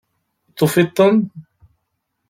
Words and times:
Tufiḍ-ten? 0.57 1.17